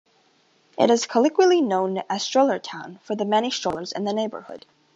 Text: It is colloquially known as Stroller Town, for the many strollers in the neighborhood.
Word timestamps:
It 0.79 0.89
is 0.89 1.05
colloquially 1.05 1.61
known 1.61 2.01
as 2.09 2.23
Stroller 2.23 2.57
Town, 2.57 2.99
for 3.03 3.15
the 3.15 3.23
many 3.23 3.51
strollers 3.51 3.91
in 3.91 4.03
the 4.03 4.13
neighborhood. 4.13 4.65